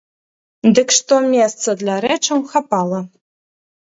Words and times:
Дык 0.77 0.95
што 0.97 1.19
месца 1.33 1.69
для 1.85 1.95
рэчаў 2.07 2.39
хапала. 2.55 2.99